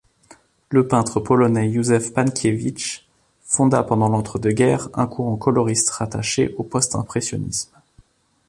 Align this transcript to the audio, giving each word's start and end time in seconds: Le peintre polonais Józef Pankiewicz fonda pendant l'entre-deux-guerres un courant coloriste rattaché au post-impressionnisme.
Le 0.71 0.87
peintre 0.87 1.19
polonais 1.19 1.69
Józef 1.71 2.11
Pankiewicz 2.11 3.05
fonda 3.43 3.83
pendant 3.83 4.09
l'entre-deux-guerres 4.09 4.89
un 4.95 5.05
courant 5.05 5.35
coloriste 5.37 5.91
rattaché 5.91 6.55
au 6.57 6.63
post-impressionnisme. 6.63 7.69